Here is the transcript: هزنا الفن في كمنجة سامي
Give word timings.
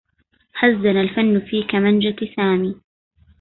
هزنا 0.55 1.01
الفن 1.01 1.39
في 1.39 1.63
كمنجة 1.69 2.15
سامي 2.35 2.75